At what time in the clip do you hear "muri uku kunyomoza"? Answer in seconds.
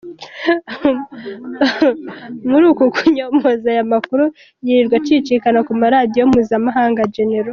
2.49-3.67